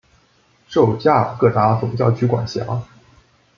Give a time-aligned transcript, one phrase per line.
[0.67, 2.81] 受加尔各答总教区管辖。